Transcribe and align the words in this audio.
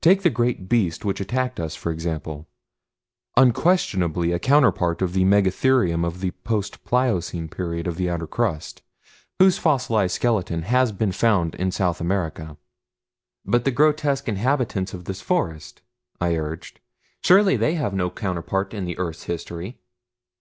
Take 0.00 0.22
the 0.22 0.28
great 0.28 0.68
beast 0.68 1.04
which 1.04 1.20
attacked 1.20 1.60
us, 1.60 1.76
for 1.76 1.92
example. 1.92 2.48
Unquestionably 3.36 4.32
a 4.32 4.40
counterpart 4.40 5.02
of 5.02 5.12
the 5.12 5.22
Megatherium 5.24 6.04
of 6.04 6.18
the 6.18 6.32
post 6.32 6.82
Pliocene 6.82 7.46
period 7.46 7.86
of 7.86 7.94
the 7.96 8.10
outer 8.10 8.26
crust, 8.26 8.82
whose 9.38 9.56
fossilized 9.56 10.16
skeleton 10.16 10.62
has 10.62 10.90
been 10.90 11.12
found 11.12 11.54
in 11.54 11.70
South 11.70 12.00
America." 12.00 12.56
"But 13.46 13.64
the 13.64 13.70
grotesque 13.70 14.28
inhabitants 14.28 14.94
of 14.94 15.04
this 15.04 15.20
forest?" 15.20 15.80
I 16.20 16.34
urged. 16.34 16.80
"Surely 17.22 17.54
they 17.56 17.74
have 17.74 17.94
no 17.94 18.10
counterpart 18.10 18.74
in 18.74 18.84
the 18.84 18.98
earth's 18.98 19.26
history." 19.26 19.78